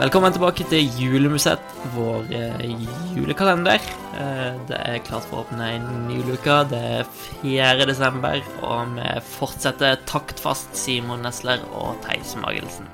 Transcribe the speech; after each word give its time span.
Velkommen 0.00 0.32
tilbake 0.32 0.64
til 0.64 0.86
Julemusett, 0.96 1.60
vår 1.92 2.30
eh, 2.32 2.70
julekalender. 3.12 3.82
Eh, 4.16 4.54
det 4.70 4.78
er 4.78 5.02
klart 5.04 5.26
for 5.28 5.42
å 5.42 5.42
åpne 5.42 5.66
en 5.74 5.84
ny 6.06 6.22
luke. 6.24 6.54
Det 6.70 6.78
er 6.80 7.10
4. 7.42 7.84
desember, 7.90 8.40
og 8.64 8.94
vi 8.94 9.10
fortsetter 9.34 9.98
taktfast 10.08 10.72
Simon 10.72 11.20
Nesler 11.26 11.60
og 11.76 12.00
Theis 12.06 12.32
Magelsen. 12.40 12.88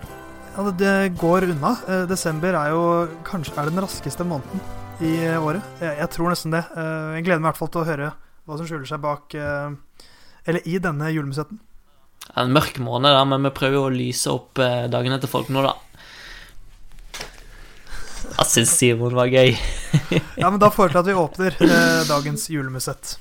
Ja, 0.57 0.65
det, 0.67 0.75
det 0.83 0.97
går 1.23 1.47
unna. 1.53 1.77
Eh, 1.87 2.03
desember 2.11 2.59
er 2.59 2.75
jo 2.75 2.83
kanskje 3.29 3.55
er 3.55 3.71
den 3.71 3.85
raskeste 3.87 4.27
måneden 4.27 4.67
i 4.99 5.15
året. 5.39 5.63
Jeg, 5.79 6.01
jeg 6.01 6.13
tror 6.17 6.35
nesten 6.35 6.59
det. 6.59 6.65
Eh, 6.75 7.15
jeg 7.21 7.29
gleder 7.29 7.45
meg 7.45 7.47
i 7.47 7.51
hvert 7.53 7.63
fall 7.63 7.71
til 7.77 7.85
å 7.85 7.89
høre 7.93 8.11
hva 8.19 8.59
som 8.59 8.67
skjuler 8.67 8.91
seg 8.91 9.07
bak 9.07 9.39
eh, 9.39 10.03
Eller 10.51 10.67
i 10.67 10.83
denne 10.83 11.15
julemusetten. 11.15 11.63
En 12.35 12.51
mørk 12.53 12.81
måned, 12.83 13.15
da, 13.15 13.23
men 13.29 13.47
vi 13.47 13.55
prøver 13.55 13.79
å 13.79 13.93
lyse 13.95 14.33
opp 14.33 14.59
eh, 14.59 14.89
dagene 14.91 15.21
til 15.23 15.31
folk 15.31 15.55
nå, 15.55 15.63
da. 15.63 15.77
Syns 18.47 18.73
Simon 18.79 19.15
var 19.17 19.31
gøy. 19.33 19.55
Ja, 20.41 20.51
men 20.51 20.61
da 20.63 20.69
foreslår 20.71 21.01
jeg 21.01 21.05
at 21.05 21.09
vi 21.11 21.21
åpner 21.23 21.57
eh, 21.67 22.03
dagens 22.09 22.49
julemusett. 22.53 23.17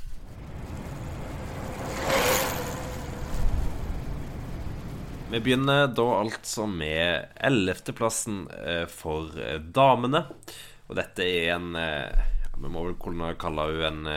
Vi 5.32 5.40
begynner 5.42 5.88
da 5.92 6.06
altså 6.22 6.68
med 6.70 7.32
ellevteplassen 7.44 8.44
eh, 8.56 8.86
for 8.92 9.34
eh, 9.42 9.58
damene. 9.60 10.26
Og 10.88 11.00
dette 11.00 11.26
er 11.26 11.56
en 11.56 11.72
eh, 11.80 12.28
Vi 12.62 12.70
må 12.72 12.86
vel 12.86 12.98
kunne 13.02 13.34
kalle 13.42 13.66
henne 13.82 14.14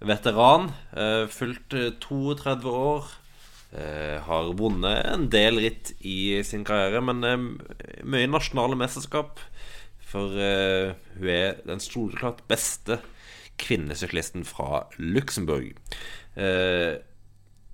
en 0.00 0.08
veteran. 0.08 0.70
Eh, 0.96 1.26
Fylt 1.30 1.76
eh, 1.78 1.92
32 2.02 2.72
år. 2.72 3.12
Eh, 3.74 4.20
har 4.22 4.52
vunnet 4.54 5.00
en 5.10 5.24
del 5.32 5.58
ritt 5.58 5.96
i 6.06 6.44
sin 6.46 6.62
karriere, 6.66 7.00
men 7.02 7.24
eh, 7.26 8.04
mye 8.06 8.28
nasjonale 8.30 8.78
mesterskap. 8.78 9.42
For 9.98 10.36
eh, 10.38 10.92
hun 11.16 11.32
er 11.32 11.58
den 11.66 11.82
soleklart 11.82 12.44
beste 12.50 13.00
kvinnesyklisten 13.58 14.46
fra 14.46 14.84
Luxembourg. 14.98 15.74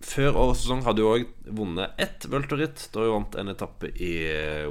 Før 0.01 0.37
årets 0.41 0.63
sesong 0.65 0.83
hadde 0.85 1.05
hun 1.05 1.13
òg 1.13 1.53
vunnet 1.57 2.01
ett 2.01 2.25
welterritt 2.33 2.87
da 2.95 3.05
hun 3.05 3.15
vant 3.15 3.37
en 3.41 3.53
etappe 3.53 3.89
i 3.93 4.13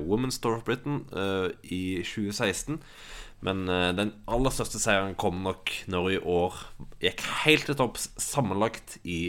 Women's 0.01 0.37
Tour 0.41 0.59
of 0.59 0.65
Britain 0.65 1.03
uh, 1.13 1.49
i 1.65 2.01
2016. 2.05 2.77
Men 3.45 3.65
uh, 3.69 3.89
den 3.97 4.13
aller 4.29 4.53
største 4.53 4.81
seieren 4.81 5.17
kom 5.17 5.41
nok 5.45 5.73
når 5.89 6.05
hun 6.05 6.15
i 6.15 6.21
år 6.37 6.61
gikk 7.05 7.25
helt 7.43 7.69
til 7.69 7.77
topps 7.81 8.09
sammenlagt 8.21 8.97
i 9.01 9.19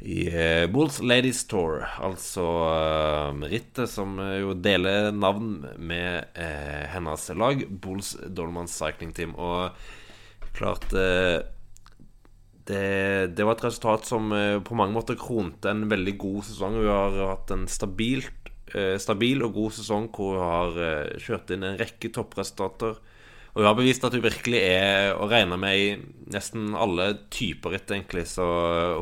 i 0.00 0.28
eh, 0.28 0.66
Bulls 0.72 1.00
Ladies 1.04 1.42
Tour, 1.48 1.82
altså 2.00 2.44
eh, 2.70 3.42
rittet 3.52 3.90
som 3.92 4.16
eh, 4.22 4.38
jo 4.40 4.54
deler 4.56 5.10
navn 5.12 5.66
med 5.76 6.38
hennes 6.94 7.28
lag, 7.36 7.64
Bulls 7.68 8.14
Dolman 8.26 8.68
Cycling 8.70 9.12
Team. 9.16 9.34
Og 9.36 9.70
klart 10.56 10.88
det, 10.90 11.52
det 13.36 13.44
var 13.44 13.56
et 13.56 13.64
resultat 13.66 14.08
som 14.08 14.32
på 14.64 14.76
mange 14.78 14.94
måter 14.96 15.18
kronte 15.18 15.70
en 15.70 15.86
veldig 15.90 16.16
god 16.20 16.42
sesong. 16.48 16.80
Hun 16.80 16.90
har 16.90 17.20
hatt 17.34 17.52
en 17.54 17.66
stabilt, 17.70 18.50
stabil 19.02 19.42
og 19.42 19.54
god 19.56 19.74
sesong 19.74 20.10
hvor 20.14 20.36
hun 20.38 20.44
har 20.46 21.16
kjørt 21.22 21.50
inn 21.54 21.66
en 21.66 21.78
rekke 21.80 22.12
toppresultater. 22.14 22.98
Og 23.50 23.62
hun 23.62 23.66
har 23.66 23.76
bevist 23.78 24.04
at 24.06 24.14
hun 24.14 24.22
virkelig 24.22 24.60
er 24.62 25.16
å 25.18 25.26
regne 25.30 25.58
med 25.58 25.76
i 25.78 25.86
nesten 26.30 26.70
alle 26.78 27.12
typer 27.34 27.74
ritt, 27.74 27.90
egentlig. 27.90 28.28
Så 28.30 28.46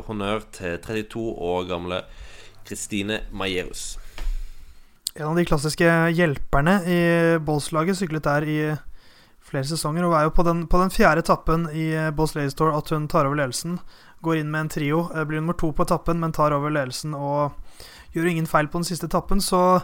honnør 0.07 0.45
til 0.55 0.79
32 0.81 1.25
år 1.51 1.67
gamle 1.69 2.01
Christine 2.65 3.23
Majerus. 3.31 3.93
En 5.15 5.31
av 5.31 5.37
de 5.37 5.45
klassiske 5.45 5.89
hjelperne 6.15 6.79
i 6.89 7.01
Bolls-laget 7.45 7.97
syklet 7.99 8.25
der 8.25 8.45
i 8.47 8.59
flere 9.49 9.65
sesonger, 9.65 10.05
og 10.05 10.15
er 10.17 10.27
jo 10.27 10.35
på 10.35 10.45
den, 10.45 10.65
på 10.69 10.81
den 10.81 10.93
fjerde 10.93 11.23
etappen 11.25 11.65
i 11.73 11.87
Bolls 12.15 12.35
Ladies 12.37 12.57
Tour 12.57 12.75
at 12.77 12.89
hun 12.93 13.07
tar 13.09 13.25
over 13.25 13.39
ledelsen. 13.39 13.79
Går 14.25 14.41
inn 14.41 14.51
med 14.53 14.65
en 14.65 14.71
trio, 14.75 15.01
eh, 15.13 15.25
blir 15.25 15.41
nummer 15.41 15.57
to 15.57 15.71
på 15.73 15.85
etappen, 15.85 16.19
men 16.21 16.35
tar 16.35 16.53
over 16.53 16.73
ledelsen 16.73 17.15
og 17.17 17.55
gjør 18.13 18.29
ingen 18.29 18.49
feil 18.49 18.69
på 18.69 18.81
den 18.81 18.89
siste 18.89 19.09
etappen, 19.09 19.41
så 19.41 19.81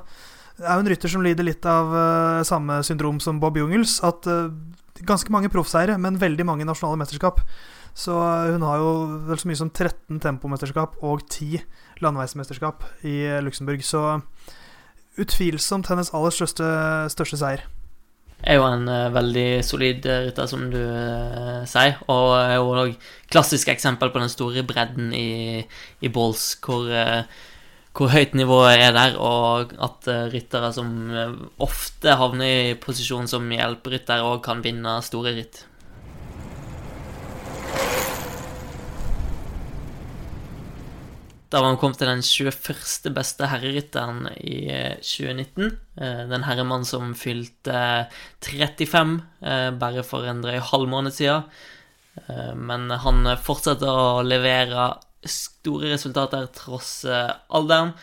er 0.64 0.78
jo 0.78 0.84
en 0.84 0.90
rytter 0.92 1.12
som 1.12 1.24
lider 1.26 1.48
litt 1.48 1.66
av 1.68 1.92
eh, 1.92 2.44
samme 2.48 2.80
syndrom 2.88 3.20
som 3.24 3.42
Bob 3.42 3.58
Jungels. 3.60 3.98
At 4.08 4.28
eh, 4.30 4.52
ganske 5.08 5.32
mange 5.34 5.52
proffseiere, 5.52 5.98
men 6.02 6.22
veldig 6.22 6.48
mange 6.48 6.68
nasjonale 6.68 7.02
mesterskap. 7.02 7.42
Så 7.96 8.16
eh, 8.16 8.54
hun 8.56 8.66
har 8.68 8.80
jo 8.80 8.92
vel 9.30 9.42
så 9.42 9.52
mye 9.52 9.62
som 9.62 9.72
13 9.72 10.22
tempomesterskap 10.24 11.00
og 11.04 11.26
10 11.28 11.64
landeveismesterskap 12.04 12.84
i 13.08 13.18
Luxembourg. 13.44 13.84
Så 13.84 14.04
utvilsomt 15.22 15.88
hennes 15.92 16.12
aller 16.16 16.36
største, 16.36 16.68
største 17.12 17.40
seier. 17.40 17.66
Er 18.44 18.60
jo 18.60 18.66
en 18.68 18.84
uh, 18.92 19.14
veldig 19.16 19.64
solid 19.66 20.04
rytter, 20.06 20.48
som 20.52 20.68
du 20.70 20.78
uh, 20.78 21.64
sier. 21.70 21.96
Og 22.12 22.36
er 22.38 22.58
jo 22.58 22.74
òg 22.84 23.08
klassisk 23.32 23.72
eksempel 23.72 24.12
på 24.14 24.22
den 24.22 24.32
store 24.32 24.66
bredden 24.68 25.14
i, 25.16 25.64
i 26.04 26.12
Balls, 26.14 26.52
hvor, 26.62 26.86
eh, 26.92 27.24
hvor 27.96 28.12
høyt 28.12 28.34
nivået 28.36 28.82
er 28.84 28.92
der, 28.96 29.16
og 29.22 29.72
at 29.80 30.10
eh, 30.12 30.26
ryttere 30.34 30.72
som 30.76 30.90
eh, 31.16 31.38
ofte 31.64 32.18
havner 32.20 32.74
i 32.74 32.76
posisjon 32.80 33.30
som 33.32 33.48
hjelperytter, 33.52 34.26
òg 34.26 34.44
kan 34.44 34.64
vinne 34.66 34.98
store 35.06 35.36
ritt. 35.38 35.64
Da 41.56 41.62
var 41.62 41.72
han 41.72 41.78
kommet 41.80 42.02
til 42.02 42.10
den 42.10 42.24
21. 42.26 43.14
beste 43.16 43.48
herrerytteren 43.48 44.26
i 44.44 44.66
eh, 44.74 44.98
2019. 45.00 45.70
Eh, 46.02 46.24
Den 46.28 46.44
herremannen 46.44 46.88
som 46.90 47.14
fylte 47.16 48.10
35 48.44 49.14
eh, 49.40 49.70
bare 49.80 50.04
for 50.04 50.28
en 50.28 50.42
drøy 50.44 50.58
halv 50.74 50.92
måned 50.92 51.16
siden. 51.16 51.48
Men 52.56 52.88
han 53.04 53.28
fortsetter 53.44 53.90
å 53.92 54.22
levere 54.24 54.86
store 55.30 55.92
resultater 55.94 56.48
tross 56.56 57.04
eh, 57.06 57.32
alderen. 57.50 57.94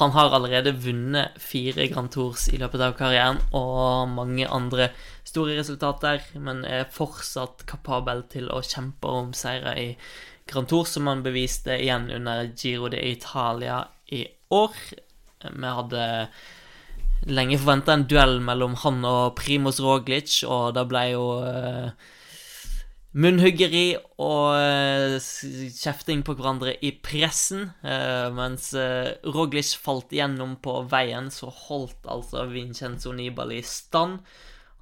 Han 0.00 0.10
har 0.10 0.32
allerede 0.34 0.72
vunnet 0.82 1.36
fire 1.38 1.86
Grand 1.86 2.10
Tours 2.10 2.48
i 2.50 2.58
løpet 2.58 2.82
av 2.82 2.96
karrieren 2.98 3.38
og 3.54 4.10
mange 4.10 4.48
andre 4.50 4.88
store 5.22 5.54
resultater, 5.60 6.24
men 6.34 6.64
er 6.66 6.88
fortsatt 6.90 7.62
kapabel 7.70 8.24
til 8.32 8.50
å 8.50 8.58
kjempe 8.66 9.06
om 9.06 9.30
seire 9.38 9.76
i 9.78 9.86
Grand 10.50 10.68
Tour, 10.68 10.82
som 10.90 11.06
han 11.06 11.22
beviste 11.22 11.78
igjen 11.78 12.10
under 12.10 12.50
Giro 12.58 12.90
de 12.90 12.98
Italia 13.12 13.84
i 14.10 14.24
år. 14.50 14.74
Vi 15.46 15.72
hadde 15.78 16.08
lenge 17.30 17.60
forventa 17.60 17.94
en 17.94 18.06
duell 18.10 18.40
mellom 18.44 18.74
han 18.82 18.98
og 19.08 19.38
Primoz 19.38 19.78
Roglic, 19.80 20.42
og 20.48 20.74
det 20.76 20.84
ble 20.90 21.04
jo 21.14 21.24
eh, 21.46 22.10
munnhuggeri 23.14 23.94
og 24.22 24.56
eh, 24.58 25.16
kjefting 25.22 26.24
på 26.26 26.34
hverandre 26.34 26.74
i 26.82 26.90
pressen. 27.04 27.68
eh, 27.86 28.26
mens 28.34 28.72
eh, 28.78 29.14
Roglic 29.34 29.74
falt 29.80 30.14
igjennom 30.14 30.56
på 30.62 30.80
veien, 30.90 31.30
så 31.30 31.50
holdt 31.50 32.08
altså 32.10 32.46
Vincenzo 32.50 33.14
Nibali 33.14 33.62
stand. 33.62 34.18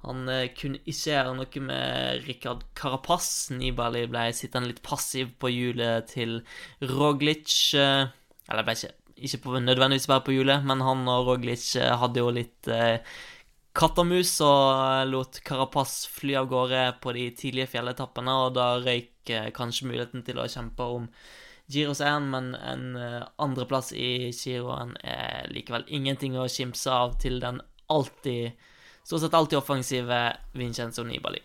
Han 0.03 0.25
kunne 0.57 0.81
ikke 0.83 1.13
gjøre 1.13 1.35
noe 1.37 1.61
med 1.63 2.25
Rikard 2.25 2.65
Carapaz. 2.75 3.53
Nibali 3.55 4.01
ble 4.11 4.25
sittende 4.35 4.73
litt 4.73 4.81
passiv 4.83 5.29
på 5.39 5.47
hjulet 5.47 6.09
til 6.11 6.41
Roglic. 6.81 7.71
eller 7.77 8.65
ble 8.67 8.75
ikke, 8.75 8.91
ikke 9.15 9.39
på, 9.45 9.53
nødvendigvis 9.63 10.09
bare 10.11 10.25
på 10.25 10.35
hjulet, 10.35 10.65
men 10.67 10.83
han 10.83 11.07
og 11.07 11.29
Roglic 11.29 11.69
hadde 11.79 12.19
jo 12.19 12.33
litt 12.35 12.67
eh, 12.67 12.99
katt 13.73 13.97
og 13.97 14.09
og 14.45 15.07
lot 15.09 15.39
Carapaz 15.45 16.05
fly 16.07 16.35
av 16.37 16.49
gårde 16.51 16.83
på 17.01 17.13
de 17.15 17.29
tidlige 17.37 17.71
fjelletappene, 17.73 18.35
og 18.45 18.53
da 18.57 18.67
røyk 18.81 19.29
eh, 19.33 19.49
kanskje 19.55 19.87
muligheten 19.89 20.23
til 20.23 20.39
å 20.39 20.47
kjempe 20.47 20.83
om 20.83 21.07
Giros 21.71 22.01
1, 22.01 22.29
men 22.29 22.53
en 22.55 22.85
eh, 22.99 23.23
andreplass 23.41 23.93
i 23.97 24.29
Giroen 24.31 24.93
er 25.01 25.49
likevel 25.53 25.87
ingenting 25.87 26.37
å 26.37 26.49
kimse 26.51 26.91
av 26.91 27.17
til 27.23 27.39
den 27.43 27.61
alltid 27.89 28.53
Stort 29.03 29.19
sett 29.19 29.33
alltid 29.35 29.57
offensive 29.59 30.17
Vincenzo 30.55 31.03
Nibali. 31.03 31.41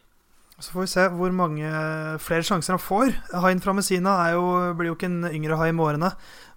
Så 0.58 0.72
får 0.75 0.81
vi 0.81 0.90
se 0.90 1.02
hvor 1.14 1.34
mange 1.38 1.69
flere 2.19 2.43
sjanser 2.43 2.75
han 2.75 2.82
får. 2.82 3.12
Hain 3.44 3.60
fra 3.62 3.76
Messina 3.78 4.16
jo, 4.34 4.43
blir 4.75 4.90
jo 4.90 4.96
ikke 4.96 5.06
en 5.06 5.28
yngre 5.31 5.58
hai 5.60 5.70
med 5.70 5.84
årene. 5.84 6.10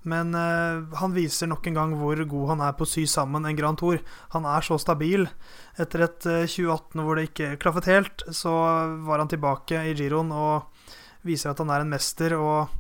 Men 0.09 0.33
eh, 0.33 0.81
han 0.97 1.13
viser 1.13 1.51
nok 1.51 1.67
en 1.69 1.77
gang 1.77 1.93
hvor 1.99 2.17
god 2.25 2.47
han 2.55 2.63
er 2.65 2.73
på 2.77 2.87
å 2.87 2.89
sy 2.89 3.05
sammen 3.09 3.45
en 3.45 3.57
Grand 3.57 3.77
Tour. 3.77 4.01
Han 4.33 4.47
er 4.49 4.65
så 4.65 4.79
stabil. 4.81 5.27
Etter 5.77 6.07
et 6.07 6.25
eh, 6.25 6.47
2018 6.49 7.05
hvor 7.05 7.19
det 7.19 7.27
ikke 7.29 7.53
klaffet 7.61 7.91
helt, 7.91 8.25
så 8.33 8.55
var 9.05 9.21
han 9.21 9.29
tilbake 9.29 9.85
i 9.91 9.93
giroen 9.93 10.33
og 10.33 10.89
viser 11.27 11.53
at 11.53 11.61
han 11.61 11.69
er 11.69 11.85
en 11.85 11.93
mester. 11.93 12.33
Og, 12.41 12.73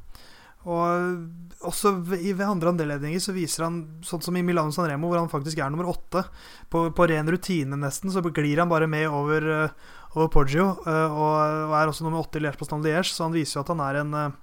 og 0.65 1.69
også 1.69 1.93
ved 2.01 2.41
andre 2.41 2.73
anledninger 2.73 3.21
så 3.21 3.37
viser 3.37 3.67
han, 3.67 3.81
sånn 4.05 4.25
som 4.25 4.37
i 4.37 4.43
Milano 4.45 4.73
San 4.73 4.89
Remo, 4.89 5.11
hvor 5.11 5.21
han 5.21 5.29
faktisk 5.29 5.61
er 5.61 5.69
nummer 5.69 5.93
åtte. 5.93 6.25
På, 6.73 6.87
på 6.89 7.09
ren 7.13 7.29
rutine, 7.29 7.77
nesten, 7.77 8.09
så 8.09 8.25
glir 8.25 8.63
han 8.63 8.71
bare 8.71 8.89
med 8.89 9.05
over, 9.13 9.49
eh, 9.59 9.97
over 10.15 10.27
Poggio. 10.27 10.67
eh, 10.87 11.11
og, 11.11 11.73
er 11.75 11.87
også 11.89 12.05
nummer 12.05 12.21
åtte 12.23 12.39
i 12.39 12.43
Liège 12.43 12.59
Bastogne 12.59 12.87
Liège, 12.87 13.11
så 13.13 13.27
han 13.27 13.35
viser 13.35 13.59
jo 13.59 13.65
at 13.65 13.73
han 13.73 13.83
er 13.87 14.01
en 14.03 14.13
eh, 14.13 14.39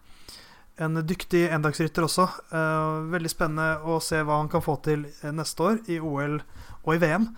en 0.79 0.95
dyktig 1.03 1.49
endagsrytter 1.51 2.05
også. 2.07 2.25
Eh, 2.55 2.91
veldig 3.11 3.31
spennende 3.33 3.81
å 3.83 3.97
se 3.99 4.21
hva 4.23 4.37
han 4.39 4.51
kan 4.53 4.63
få 4.63 4.77
til 4.85 5.09
neste 5.35 5.65
år 5.67 5.81
i 5.91 5.97
OL 5.99 6.37
og 6.85 6.93
i 6.95 7.01
VM. 7.03 7.33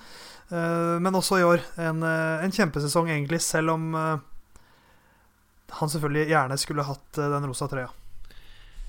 Men 0.50 1.15
også 1.15 1.38
i 1.38 1.44
år 1.47 1.62
en, 1.79 2.03
en 2.03 2.53
kjempesesong, 2.53 3.06
egentlig, 3.06 3.38
selv 3.41 3.71
om 3.71 3.94
han 3.94 5.93
selvfølgelig 5.93 6.25
gjerne 6.26 6.56
skulle 6.59 6.83
hatt 6.88 7.21
den 7.23 7.47
rosa 7.47 7.69
trøya. 7.71 7.87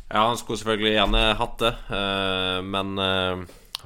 Ja, 0.10 0.24
han 0.26 0.40
skulle 0.42 0.58
selvfølgelig 0.58 0.96
gjerne 0.96 1.22
hatt 1.38 1.62
det, 1.62 1.72
men 2.66 2.98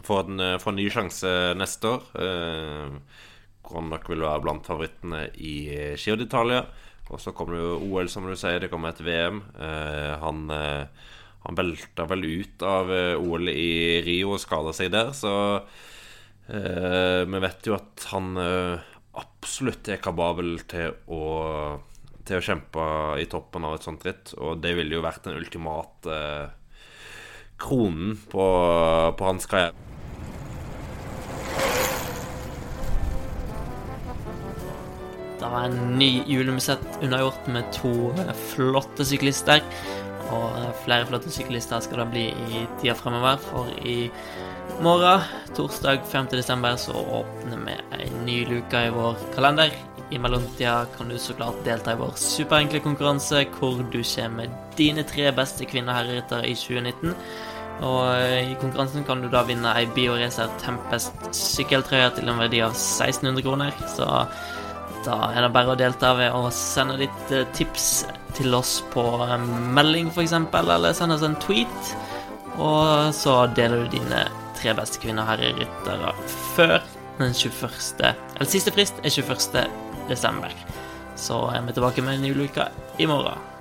får 0.08 0.24
en, 0.24 0.46
får 0.64 0.72
en 0.72 0.80
ny 0.80 0.88
sjanse 0.96 1.36
neste 1.60 1.92
år. 1.98 2.08
Hvor 3.66 3.82
han 3.82 3.94
vil 4.10 4.26
være 4.26 4.44
blant 4.44 4.68
favorittene 4.68 5.26
i 5.42 5.56
eh, 5.74 5.98
Giro 5.98 6.20
d'Italia. 6.22 6.64
Og 7.14 7.22
så 7.22 7.34
kommer 7.38 7.58
det 7.58 7.64
jo 7.64 7.76
OL, 7.90 8.10
som 8.10 8.26
du 8.26 8.36
sier. 8.38 8.60
Det 8.62 8.72
kommer 8.72 8.94
et 8.94 9.04
VM. 9.06 9.44
Eh, 9.58 10.14
Han, 10.22 10.46
eh, 10.54 11.12
han 11.46 11.58
velta 11.60 12.08
vel 12.10 12.26
ut 12.26 12.64
av 12.66 12.90
OL 13.22 13.52
i 13.52 14.02
Rio 14.06 14.32
og 14.34 14.42
skada 14.42 14.72
seg 14.74 14.90
der, 14.96 15.12
så 15.14 15.34
eh, 16.50 17.22
vi 17.30 17.42
vet 17.44 17.68
jo 17.70 17.76
at 17.78 18.08
han 18.10 18.32
eh, 18.42 18.88
absolutt 19.22 19.92
er 19.94 20.02
kapabel 20.02 20.58
til 20.66 20.96
å 21.14 21.22
til 22.26 22.40
å 22.40 22.46
kjempe 22.46 22.86
i 23.22 23.28
toppen 23.30 23.66
av 23.68 23.78
et 23.78 23.86
sånt 23.86 24.06
ritt. 24.06 24.34
Og 24.42 24.58
det 24.64 24.74
ville 24.78 24.98
jo 24.98 25.06
vært 25.06 25.28
den 25.28 25.38
ultimate 25.38 26.10
eh, 26.10 26.80
kronen 27.62 28.16
på, 28.32 28.46
på 29.18 29.30
hans 29.30 29.46
karriere. 29.50 29.95
Det 35.46 35.52
var 35.52 35.64
en 35.64 35.98
ny 36.00 36.24
julemusett 36.26 36.86
unnagjort 37.06 37.48
med 37.54 37.68
to 37.74 37.90
eh, 38.18 38.32
flotte 38.34 39.06
syklister. 39.06 39.62
Og 40.34 40.56
eh, 40.58 40.72
flere 40.82 41.06
flotte 41.06 41.30
syklister 41.30 41.84
skal 41.86 42.02
det 42.02 42.06
bli 42.16 42.24
i 42.34 42.64
tida 42.80 42.96
fremover, 42.98 43.38
for 43.38 43.70
i 43.86 44.08
morgen, 44.82 45.22
torsdag 45.54 46.02
5. 46.10 46.32
desember, 46.32 46.80
så 46.82 46.98
åpner 46.98 47.62
vi 47.68 47.76
ei 48.00 48.10
ny 48.24 48.40
luke 48.50 48.82
i 48.88 48.90
vår 48.96 49.22
kalender. 49.36 49.76
I 50.10 50.18
mellomtida 50.22 50.88
kan 50.98 51.14
du 51.14 51.20
så 51.22 51.38
klart 51.38 51.62
delta 51.66 51.94
i 51.94 52.02
vår 52.02 52.18
superenkle 52.18 52.82
konkurranse, 52.82 53.46
hvor 53.60 53.86
du 53.94 54.02
kommer 54.16 54.50
dine 54.80 55.06
tre 55.06 55.30
beste 55.30 55.70
kvinner 55.70 55.94
kvinneherreryttere 55.94 56.50
i 56.50 56.58
2019. 56.58 57.14
Og 57.86 58.02
eh, 58.18 58.50
i 58.50 58.58
konkurransen 58.58 59.06
kan 59.06 59.22
du 59.22 59.30
da 59.30 59.46
vinne 59.46 59.78
ei 59.78 59.86
Bioracer 59.94 60.50
Tempest 60.66 61.30
sykkeltrøye 61.38 62.16
til 62.18 62.34
en 62.34 62.42
verdi 62.42 62.66
av 62.66 62.74
1600 62.74 63.46
kroner. 63.46 63.82
Så 63.94 64.10
da 65.06 65.32
er 65.32 65.46
det 65.46 65.54
bare 65.56 65.74
å 65.74 65.80
delta 65.80 66.14
ved 66.18 66.34
å 66.36 66.50
sende 66.54 66.98
ditt 67.00 67.34
eh, 67.34 67.48
tips 67.58 68.06
til 68.38 68.56
oss 68.58 68.80
på 68.94 69.04
eh, 69.26 69.38
melding, 69.76 70.12
f.eks., 70.12 70.36
eller 70.36 70.98
sende 70.98 71.18
oss 71.18 71.26
en 71.26 71.38
tweet. 71.44 71.96
Og 72.56 73.14
så 73.16 73.44
deler 73.56 73.84
du 73.84 73.98
dine 73.98 74.26
tre 74.56 74.76
beste 74.78 75.02
kvinner 75.04 75.28
her 75.28 75.42
i 75.44 75.52
Ryttere 75.58 76.14
før 76.56 76.78
den 77.20 77.34
21. 77.36 78.14
Eller 78.36 78.52
siste 78.52 78.74
frist 78.76 79.02
er 79.04 79.12
21. 79.12 79.66
desember. 80.10 80.56
Så 81.20 81.46
er 81.52 81.64
vi 81.68 81.76
tilbake 81.76 82.04
med 82.04 82.18
en 82.18 82.26
ny 82.28 82.48
uke 82.48 82.70
i 83.00 83.08
morgen. 83.10 83.55